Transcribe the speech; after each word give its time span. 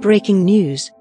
Breaking 0.00 0.44
news. 0.44 0.92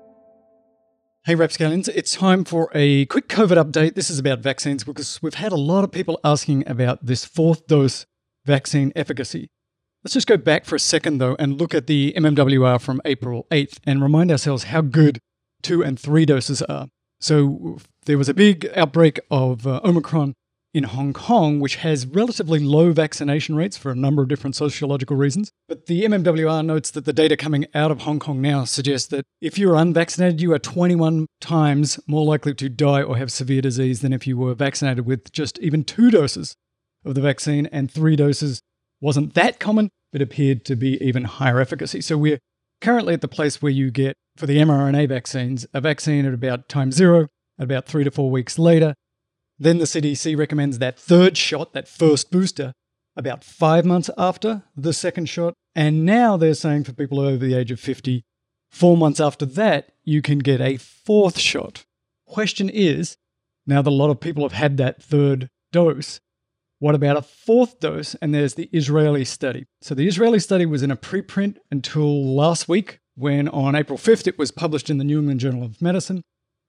Hey, 1.25 1.35
Rapscallions, 1.35 1.87
it's 1.87 2.15
time 2.15 2.43
for 2.43 2.71
a 2.73 3.05
quick 3.05 3.27
COVID 3.27 3.63
update. 3.63 3.93
This 3.93 4.09
is 4.09 4.17
about 4.17 4.39
vaccines 4.39 4.83
because 4.83 5.21
we've 5.21 5.35
had 5.35 5.51
a 5.51 5.57
lot 5.57 5.83
of 5.83 5.91
people 5.91 6.19
asking 6.23 6.67
about 6.67 7.05
this 7.05 7.23
fourth 7.23 7.67
dose 7.67 8.07
vaccine 8.43 8.91
efficacy. 8.95 9.47
Let's 10.03 10.15
just 10.15 10.25
go 10.25 10.37
back 10.37 10.65
for 10.65 10.75
a 10.75 10.79
second, 10.79 11.19
though, 11.19 11.35
and 11.37 11.61
look 11.61 11.75
at 11.75 11.85
the 11.85 12.11
MMWR 12.17 12.81
from 12.81 12.99
April 13.05 13.45
8th 13.51 13.77
and 13.85 14.01
remind 14.01 14.31
ourselves 14.31 14.63
how 14.63 14.81
good 14.81 15.19
two 15.61 15.83
and 15.83 15.99
three 15.99 16.25
doses 16.25 16.63
are. 16.63 16.87
So, 17.19 17.77
there 18.07 18.17
was 18.17 18.27
a 18.27 18.33
big 18.33 18.67
outbreak 18.75 19.19
of 19.29 19.67
uh, 19.67 19.81
Omicron 19.83 20.33
in 20.73 20.83
Hong 20.85 21.11
Kong, 21.11 21.59
which 21.59 21.77
has 21.77 22.05
relatively 22.05 22.59
low 22.59 22.91
vaccination 22.93 23.55
rates 23.55 23.77
for 23.77 23.91
a 23.91 23.95
number 23.95 24.21
of 24.21 24.29
different 24.29 24.55
sociological 24.55 25.17
reasons. 25.17 25.51
But 25.67 25.87
the 25.87 26.03
MMWR 26.03 26.65
notes 26.65 26.91
that 26.91 27.05
the 27.05 27.13
data 27.13 27.35
coming 27.35 27.65
out 27.73 27.91
of 27.91 28.01
Hong 28.01 28.19
Kong 28.19 28.41
now 28.41 28.63
suggests 28.63 29.07
that 29.09 29.25
if 29.41 29.57
you're 29.57 29.75
unvaccinated, 29.75 30.41
you 30.41 30.53
are 30.53 30.59
21 30.59 31.27
times 31.41 31.99
more 32.07 32.25
likely 32.25 32.53
to 32.55 32.69
die 32.69 33.01
or 33.01 33.17
have 33.17 33.31
severe 33.31 33.61
disease 33.61 34.01
than 34.01 34.13
if 34.13 34.25
you 34.25 34.37
were 34.37 34.53
vaccinated 34.53 35.05
with 35.05 35.31
just 35.31 35.59
even 35.59 35.83
two 35.83 36.09
doses 36.09 36.55
of 37.03 37.15
the 37.15 37.21
vaccine, 37.21 37.65
and 37.67 37.91
three 37.91 38.15
doses 38.15 38.61
wasn't 39.01 39.33
that 39.33 39.59
common, 39.59 39.89
but 40.11 40.21
appeared 40.21 40.63
to 40.65 40.75
be 40.75 41.03
even 41.03 41.23
higher 41.23 41.59
efficacy. 41.59 41.99
So 41.99 42.17
we're 42.17 42.39
currently 42.79 43.13
at 43.13 43.21
the 43.21 43.27
place 43.27 43.61
where 43.61 43.71
you 43.71 43.91
get, 43.91 44.15
for 44.37 44.45
the 44.45 44.57
mRNA 44.57 45.09
vaccines, 45.09 45.65
a 45.73 45.81
vaccine 45.81 46.25
at 46.25 46.33
about 46.33 46.69
time 46.69 46.91
zero, 46.91 47.27
about 47.57 47.87
three 47.87 48.03
to 48.03 48.11
four 48.11 48.29
weeks 48.29 48.57
later, 48.59 48.93
then 49.61 49.77
the 49.77 49.85
CDC 49.85 50.35
recommends 50.35 50.79
that 50.79 50.97
third 50.97 51.37
shot, 51.37 51.73
that 51.73 51.87
first 51.87 52.31
booster, 52.31 52.73
about 53.15 53.43
five 53.43 53.85
months 53.85 54.09
after 54.17 54.63
the 54.75 54.91
second 54.91 55.29
shot. 55.29 55.53
And 55.75 56.03
now 56.03 56.35
they're 56.35 56.55
saying 56.55 56.85
for 56.85 56.93
people 56.93 57.19
over 57.19 57.45
the 57.45 57.53
age 57.53 57.69
of 57.69 57.79
50, 57.79 58.23
four 58.71 58.97
months 58.97 59.19
after 59.19 59.45
that, 59.45 59.91
you 60.03 60.23
can 60.23 60.39
get 60.39 60.61
a 60.61 60.77
fourth 60.77 61.37
shot. 61.37 61.85
Question 62.25 62.69
is 62.69 63.17
now 63.67 63.83
that 63.83 63.89
a 63.89 63.93
lot 63.93 64.09
of 64.09 64.19
people 64.19 64.43
have 64.43 64.53
had 64.53 64.77
that 64.77 65.03
third 65.03 65.47
dose, 65.71 66.19
what 66.79 66.95
about 66.95 67.17
a 67.17 67.21
fourth 67.21 67.79
dose? 67.79 68.15
And 68.15 68.33
there's 68.33 68.55
the 68.55 68.67
Israeli 68.73 69.25
study. 69.25 69.67
So 69.83 69.93
the 69.93 70.07
Israeli 70.07 70.39
study 70.39 70.65
was 70.65 70.81
in 70.81 70.89
a 70.89 70.97
preprint 70.97 71.57
until 71.69 72.35
last 72.35 72.67
week, 72.67 72.97
when 73.13 73.47
on 73.49 73.75
April 73.75 73.99
5th 73.99 74.25
it 74.25 74.39
was 74.39 74.49
published 74.49 74.89
in 74.89 74.97
the 74.97 75.03
New 75.03 75.19
England 75.19 75.41
Journal 75.41 75.63
of 75.63 75.79
Medicine. 75.79 76.23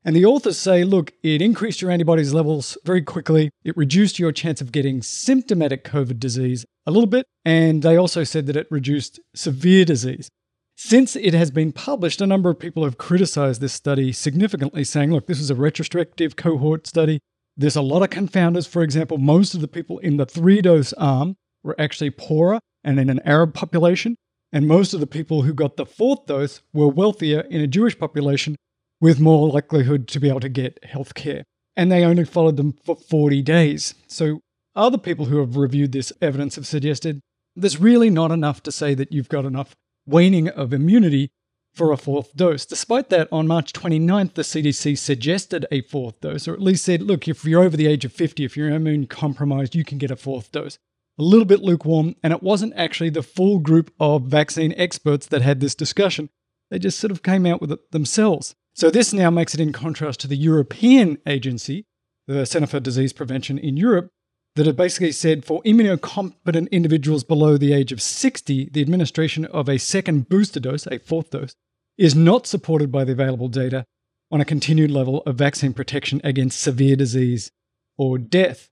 And 0.05 0.17
the 0.17 0.25
authors 0.25 0.59
say, 0.59 0.83
look, 0.83 1.13
it 1.23 1.41
increased 1.41 1.81
your 1.81 1.91
antibodies 1.91 2.35
levels 2.35 2.77
very 2.85 3.03
quickly. 3.03 3.51
It 3.63 3.77
reduced 3.77 4.19
your 4.19 4.33
chance 4.33 4.61
of 4.61 4.73
getting 4.73 5.01
symptomatic 5.01 5.85
COVID 5.85 6.19
disease 6.19 6.67
a 6.87 6.91
little 6.91 7.07
bit. 7.07 7.27
And 7.45 7.83
they 7.83 7.97
also 7.97 8.25
said 8.25 8.47
that 8.47 8.57
it 8.57 8.67
reduced 8.71 9.21
severe 9.35 9.85
disease. 9.85 10.29
Since 10.77 11.15
it 11.15 11.35
has 11.35 11.53
been 11.53 11.71
published, 11.71 12.21
a 12.21 12.27
number 12.27 12.51
of 12.51 12.59
people 12.59 12.83
have 12.83 12.99
criticized 12.99 13.61
this 13.61 13.73
study 13.73 14.13
significantly, 14.13 14.83
saying, 14.83 15.13
look, 15.13 15.29
this 15.29 15.41
is 15.41 15.51
a 15.51 15.55
retrospective 15.55 16.35
cohort 16.35 16.87
study. 16.89 17.21
There's 17.57 17.77
a 17.77 17.83
lot 17.83 18.03
of 18.03 18.11
confounders. 18.11 18.67
For 18.67 18.83
example, 18.83 19.19
most 19.19 19.55
of 19.55 19.61
the 19.61 19.69
people 19.69 19.99
in 20.01 20.17
the 20.17 20.27
three 20.27 20.61
dose 20.61 20.93
arm 20.95 21.37
were 21.63 21.81
actually 21.81 22.11
poorer 22.11 22.59
and 22.83 22.99
in 22.99 23.09
an 23.09 23.21
Arab 23.25 23.55
population. 23.55 24.17
And 24.53 24.67
most 24.67 24.93
of 24.93 25.01
the 25.01 25.07
people 25.07 25.43
who 25.43 25.55
got 25.55 25.77
the 25.77 25.87
fourth 25.87 26.27
dose 26.27 26.63
were 26.73 26.89
wealthier 26.89 27.41
in 27.43 27.61
a 27.61 27.69
Jewish 27.69 27.97
population 27.97 28.57
with 29.03 29.19
more 29.19 29.49
likelihood 29.49 30.07
to 30.07 30.21
be 30.21 30.29
able 30.29 30.39
to 30.39 30.49
get 30.49 30.83
health 30.85 31.15
care. 31.15 31.43
And 31.77 31.91
they 31.91 32.05
only 32.05 32.25
followed 32.25 32.57
them 32.57 32.73
for 32.85 32.95
40 32.95 33.43
days. 33.43 33.97
So 34.07 34.41
other 34.77 34.97
people 34.97 35.27
who 35.27 35.41
have 35.41 35.57
reviewed 35.57 35.91
this 35.91 36.13
evidence 36.23 36.55
have 36.55 36.69
suggested 36.69 37.21
there's 37.57 37.81
really 37.81 38.11
not 38.11 38.31
enough 38.31 38.63
to 38.63 38.71
say 38.71 38.95
that 38.95 39.11
you've 39.11 39.29
got 39.29 39.45
enough 39.45 39.75
waning 40.07 40.49
of 40.49 40.73
immunity 40.73 41.31
for 41.75 41.91
a 41.91 41.97
fourth 41.97 42.37
dose. 42.37 42.65
Despite 42.65 43.09
that, 43.09 43.29
on 43.33 43.49
March 43.49 43.73
29th, 43.73 44.35
the 44.35 44.43
CDC 44.43 44.97
suggested 44.97 45.67
a 45.73 45.81
fourth 45.83 46.21
dose, 46.21 46.47
or 46.47 46.53
at 46.53 46.61
least 46.63 46.85
said, 46.85 47.03
look, 47.03 47.27
if 47.27 47.45
you're 47.45 47.65
over 47.65 47.77
the 47.77 47.89
age 47.89 48.05
of 48.05 48.13
50, 48.13 48.45
if 48.45 48.57
you're 48.57 48.71
immune 48.71 49.09
compromised, 49.09 49.75
you 49.75 49.85
can 49.85 49.99
get 49.99 50.13
a 50.13 50.17
fourth 50.17 50.53
dose. 50.53 50.79
A 51.19 51.23
little 51.23 51.45
bit 51.45 51.61
lukewarm, 51.61 52.15
and 52.23 52.33
it 52.33 52.43
wasn't 52.43 52.75
actually 52.77 53.11
the 53.11 53.23
full 53.23 53.59
group 53.59 53.93
of 53.99 54.23
vaccine 54.23 54.73
experts 54.77 55.27
that 55.27 55.43
had 55.43 55.59
this 55.59 55.75
discussion. 55.75 56.31
They 56.71 56.79
just 56.79 57.01
sort 57.01 57.11
of 57.11 57.25
came 57.25 57.47
out 57.47 57.61
with 57.61 57.73
it 57.73 57.91
themselves. 57.91 58.55
So 58.75 58.91
this 58.91 59.13
now 59.13 59.31
makes 59.31 59.55
it 59.55 59.61
in 59.61 59.73
contrast 59.73 60.21
to 60.21 60.29
the 60.29 60.37
European 60.37 61.19
agency, 61.27 61.85
the 62.27 62.47
Center 62.47 62.67
for 62.67 62.81
Disease 62.81 63.13
Prevention 63.13 63.59
in 63.59 63.77
Europe, 63.77 64.09
that 64.55 64.67
had 64.67 64.77
basically 64.77 65.13
said 65.13 65.45
for 65.45 65.63
immunocompetent 65.63 66.71
individuals 66.71 67.25
below 67.25 67.57
the 67.57 67.73
age 67.73 67.93
of 67.93 68.03
60, 68.03 68.71
the 68.71 68.81
administration 68.81 69.45
of 69.47 69.69
a 69.69 69.79
second 69.79 70.29
booster 70.29 70.61
dose, 70.61 70.87
a 70.87 70.99
fourth 70.99 71.31
dose, 71.31 71.55
is 71.99 72.15
not 72.15 72.47
supported 72.47 72.91
by 72.91 73.05
the 73.05 73.13
available 73.13 73.49
data 73.49 73.85
on 74.31 74.41
a 74.41 74.47
continued 74.47 74.91
level 74.91 75.23
of 75.23 75.37
vaccine 75.37 75.75
protection 75.75 76.21
against 76.25 76.61
severe 76.61 76.97
disease 76.97 77.51
or 77.99 78.19
death. 78.19 78.71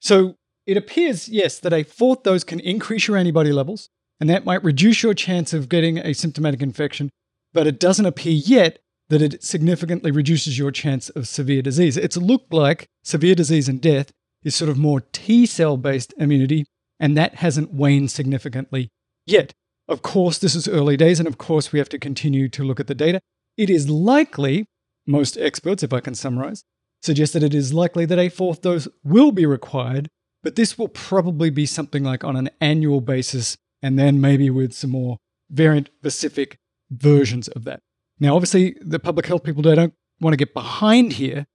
So 0.00 0.36
it 0.66 0.76
appears, 0.76 1.28
yes, 1.28 1.58
that 1.60 1.72
a 1.72 1.82
fourth 1.82 2.22
dose 2.22 2.44
can 2.44 2.60
increase 2.60 3.08
your 3.08 3.16
antibody 3.16 3.52
levels, 3.52 3.88
and 4.20 4.30
that 4.30 4.44
might 4.44 4.62
reduce 4.62 5.02
your 5.02 5.14
chance 5.14 5.52
of 5.52 5.68
getting 5.68 5.98
a 5.98 6.12
symptomatic 6.12 6.62
infection, 6.62 7.10
but 7.52 7.66
it 7.66 7.80
doesn't 7.80 8.06
appear 8.06 8.32
yet 8.32 8.78
that 9.08 9.22
it 9.22 9.42
significantly 9.42 10.10
reduces 10.10 10.58
your 10.58 10.70
chance 10.70 11.08
of 11.10 11.28
severe 11.28 11.62
disease. 11.62 11.96
It's 11.96 12.16
looked 12.16 12.52
like 12.52 12.86
severe 13.02 13.34
disease 13.34 13.68
and 13.68 13.80
death 13.80 14.12
is 14.44 14.54
sort 14.54 14.70
of 14.70 14.78
more 14.78 15.00
T 15.12 15.46
cell 15.46 15.76
based 15.76 16.14
immunity, 16.18 16.66
and 17.00 17.16
that 17.16 17.36
hasn't 17.36 17.72
waned 17.72 18.10
significantly 18.10 18.88
yet. 19.26 19.52
Of 19.88 20.02
course, 20.02 20.38
this 20.38 20.54
is 20.54 20.68
early 20.68 20.96
days, 20.96 21.18
and 21.18 21.26
of 21.26 21.38
course, 21.38 21.72
we 21.72 21.78
have 21.78 21.88
to 21.90 21.98
continue 21.98 22.48
to 22.50 22.62
look 22.62 22.78
at 22.78 22.86
the 22.86 22.94
data. 22.94 23.20
It 23.56 23.70
is 23.70 23.88
likely, 23.88 24.66
most 25.06 25.38
experts, 25.38 25.82
if 25.82 25.92
I 25.92 26.00
can 26.00 26.14
summarize, 26.14 26.62
suggest 27.02 27.32
that 27.32 27.42
it 27.42 27.54
is 27.54 27.72
likely 27.72 28.04
that 28.04 28.18
a 28.18 28.28
fourth 28.28 28.60
dose 28.60 28.86
will 29.02 29.32
be 29.32 29.46
required, 29.46 30.08
but 30.42 30.56
this 30.56 30.78
will 30.78 30.88
probably 30.88 31.48
be 31.50 31.64
something 31.64 32.04
like 32.04 32.22
on 32.22 32.36
an 32.36 32.50
annual 32.60 33.00
basis, 33.00 33.56
and 33.82 33.98
then 33.98 34.20
maybe 34.20 34.50
with 34.50 34.74
some 34.74 34.90
more 34.90 35.16
variant 35.50 35.88
specific 35.98 36.58
versions 36.90 37.48
of 37.48 37.64
that. 37.64 37.80
Now, 38.20 38.34
obviously, 38.34 38.76
the 38.80 38.98
public 38.98 39.26
health 39.26 39.44
people 39.44 39.62
they 39.62 39.74
don't 39.74 39.94
want 40.20 40.32
to 40.32 40.36
get 40.36 40.54
behind 40.54 41.14
here, 41.14 41.46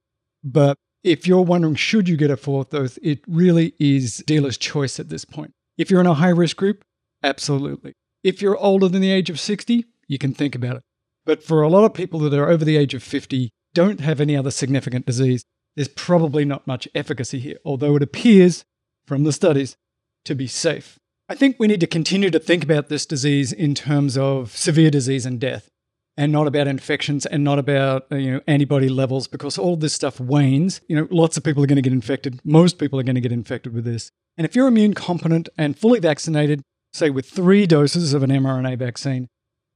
but 0.42 0.78
if 1.02 1.26
you're 1.26 1.42
wondering 1.42 1.74
should 1.74 2.08
you 2.08 2.16
get 2.16 2.30
a 2.30 2.36
fourth 2.36 2.70
dose, 2.70 2.98
it 3.02 3.20
really 3.28 3.74
is 3.78 4.24
dealer's 4.26 4.56
choice 4.56 4.98
at 4.98 5.10
this 5.10 5.24
point. 5.24 5.52
If 5.76 5.90
you're 5.90 6.00
in 6.00 6.06
a 6.06 6.14
high 6.14 6.30
risk 6.30 6.56
group, 6.56 6.84
absolutely. 7.22 7.92
If 8.22 8.40
you're 8.40 8.56
older 8.56 8.88
than 8.88 9.02
the 9.02 9.10
age 9.10 9.28
of 9.28 9.38
60, 9.38 9.84
you 10.08 10.18
can 10.18 10.32
think 10.32 10.54
about 10.54 10.76
it. 10.76 10.82
But 11.26 11.42
for 11.42 11.62
a 11.62 11.68
lot 11.68 11.84
of 11.84 11.94
people 11.94 12.18
that 12.20 12.32
are 12.32 12.48
over 12.48 12.64
the 12.64 12.76
age 12.76 12.94
of 12.94 13.02
50, 13.02 13.50
don't 13.74 14.00
have 14.00 14.20
any 14.20 14.36
other 14.36 14.50
significant 14.50 15.04
disease, 15.04 15.44
there's 15.76 15.88
probably 15.88 16.44
not 16.44 16.66
much 16.66 16.88
efficacy 16.94 17.40
here, 17.40 17.58
although 17.64 17.96
it 17.96 18.02
appears 18.02 18.64
from 19.06 19.24
the 19.24 19.32
studies 19.32 19.76
to 20.24 20.34
be 20.34 20.46
safe. 20.46 20.98
I 21.28 21.34
think 21.34 21.56
we 21.58 21.66
need 21.66 21.80
to 21.80 21.86
continue 21.86 22.30
to 22.30 22.38
think 22.38 22.62
about 22.62 22.88
this 22.88 23.04
disease 23.04 23.52
in 23.52 23.74
terms 23.74 24.16
of 24.16 24.56
severe 24.56 24.90
disease 24.90 25.26
and 25.26 25.40
death 25.40 25.70
and 26.16 26.30
not 26.32 26.46
about 26.46 26.66
infections 26.66 27.26
and 27.26 27.42
not 27.42 27.58
about 27.58 28.06
uh, 28.12 28.16
you 28.16 28.32
know 28.32 28.40
antibody 28.46 28.88
levels 28.88 29.26
because 29.26 29.58
all 29.58 29.76
this 29.76 29.92
stuff 29.92 30.20
wanes. 30.20 30.80
You 30.88 30.96
know 30.96 31.08
lots 31.10 31.36
of 31.36 31.44
people 31.44 31.62
are 31.62 31.66
going 31.66 31.76
to 31.76 31.82
get 31.82 31.92
infected. 31.92 32.40
Most 32.44 32.78
people 32.78 32.98
are 32.98 33.02
going 33.02 33.14
to 33.14 33.20
get 33.20 33.32
infected 33.32 33.74
with 33.74 33.84
this. 33.84 34.10
And 34.36 34.44
if 34.44 34.54
you're 34.54 34.68
immune 34.68 34.94
competent 34.94 35.48
and 35.56 35.78
fully 35.78 36.00
vaccinated 36.00 36.62
say 36.92 37.10
with 37.10 37.28
3 37.28 37.66
doses 37.66 38.14
of 38.14 38.22
an 38.22 38.30
mRNA 38.30 38.78
vaccine 38.78 39.28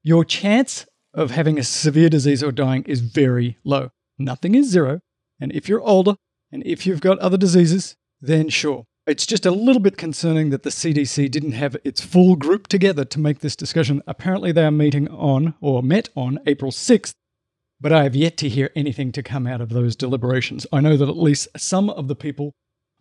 your 0.05 0.25
chance 0.25 0.87
of 1.13 1.33
having 1.33 1.59
a 1.59 1.65
severe 1.65 2.09
disease 2.09 2.43
or 2.45 2.53
dying 2.53 2.85
is 2.85 3.01
very 3.01 3.59
low. 3.65 3.91
Nothing 4.19 4.55
is 4.55 4.69
zero. 4.69 5.01
And 5.41 5.53
if 5.53 5.69
you're 5.69 5.81
older 5.81 6.15
and 6.53 6.65
if 6.65 6.87
you've 6.87 7.01
got 7.01 7.19
other 7.19 7.37
diseases 7.37 7.97
then 8.21 8.49
sure 8.49 8.85
it's 9.09 9.25
just 9.25 9.47
a 9.47 9.51
little 9.51 9.81
bit 9.81 9.97
concerning 9.97 10.51
that 10.51 10.65
the 10.65 10.71
CDC 10.71 11.31
didn't 11.31 11.53
have 11.53 11.77
its 11.83 12.05
full 12.05 12.37
group 12.37 12.67
together 12.67 13.05
to 13.07 13.19
make 13.19 13.39
this 13.39 13.57
discussion. 13.57 14.03
Apparently, 14.07 14.53
they 14.53 14.65
are 14.65 14.71
meeting 14.71 15.09
on, 15.09 15.55
or 15.63 15.83
met 15.83 16.11
on, 16.15 16.39
April 16.47 16.71
6th, 16.71 17.15
but 17.81 17.93
I 17.93 18.03
have 18.03 18.15
yet 18.15 18.37
to 18.39 18.49
hear 18.49 18.71
anything 18.77 19.11
to 19.13 19.23
come 19.23 19.47
out 19.47 19.63
of 19.63 19.71
those 19.71 19.97
deliberations. 19.97 20.67
I 20.73 20.81
know 20.81 20.97
that 20.97 21.09
at 21.09 21.17
least 21.17 21.49
some 21.57 21.89
of 21.89 22.07
the 22.09 22.15
people 22.15 22.53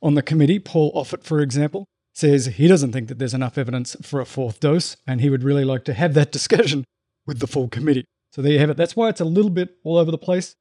on 0.01 0.13
the 0.13 0.21
committee, 0.21 0.59
Paul 0.59 0.93
Offit, 0.93 1.23
for 1.23 1.41
example, 1.41 1.85
says 2.13 2.45
he 2.45 2.67
doesn't 2.67 2.93
think 2.93 3.09
that 3.09 3.19
there's 3.19 3.33
enough 3.33 3.57
evidence 3.57 3.97
for 4.01 4.21
a 4.21 4.25
fourth 4.25 4.61
dose, 4.61 4.95
and 5.05 5.19
he 5.19 5.29
would 5.29 5.43
really 5.43 5.65
like 5.65 5.83
to 5.85 5.93
have 5.93 6.13
that 6.13 6.31
discussion 6.37 6.85
with 7.25 7.39
the 7.39 7.47
full 7.47 7.67
committee. 7.67 8.05
So 8.31 8.41
there 8.41 8.53
you 8.53 8.59
have 8.59 8.69
it. 8.69 8.77
That's 8.77 8.95
why 8.95 9.09
it's 9.09 9.21
a 9.21 9.25
little 9.25 9.51
bit 9.51 9.75
all 9.83 9.97
over 9.97 10.11
the 10.11 10.17
place. 10.17 10.55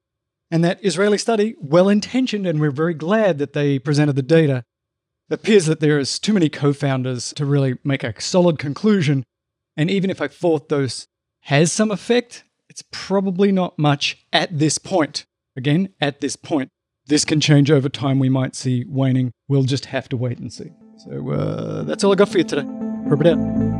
And 0.51 0.63
that 0.63 0.83
Israeli 0.83 1.17
study, 1.17 1.55
well 1.59 1.87
intentioned, 1.87 2.45
and 2.45 2.59
we're 2.59 2.71
very 2.71 2.93
glad 2.93 3.37
that 3.37 3.53
they 3.53 3.79
presented 3.79 4.15
the 4.15 4.21
data, 4.21 4.63
appears 5.29 5.65
that 5.65 5.79
there 5.79 5.99
is 5.99 6.19
too 6.19 6.33
many 6.33 6.49
confounders 6.49 7.33
to 7.35 7.45
really 7.45 7.77
make 7.83 8.03
a 8.03 8.19
solid 8.21 8.59
conclusion. 8.59 9.23
And 9.75 9.89
even 9.91 10.09
if 10.09 10.21
a 10.21 10.29
fourth 10.29 10.67
dose 10.67 11.07
has 11.41 11.71
some 11.71 11.91
effect, 11.91 12.43
it's 12.69 12.83
probably 12.91 13.51
not 13.51 13.77
much 13.77 14.25
at 14.31 14.57
this 14.57 14.77
point. 14.77 15.25
Again, 15.55 15.89
at 15.99 16.21
this 16.21 16.35
point. 16.35 16.69
This 17.07 17.25
can 17.25 17.39
change 17.39 17.71
over 17.71 17.89
time. 17.89 18.19
We 18.19 18.29
might 18.29 18.55
see 18.55 18.85
waning. 18.87 19.31
We'll 19.47 19.63
just 19.63 19.85
have 19.85 20.09
to 20.09 20.17
wait 20.17 20.39
and 20.39 20.51
see. 20.51 20.71
So 20.97 21.31
uh, 21.31 21.83
that's 21.83 22.03
all 22.03 22.11
I 22.11 22.15
got 22.15 22.29
for 22.29 22.37
you 22.37 22.43
today. 22.43 22.67
Herbert 23.07 23.27
out. 23.27 23.76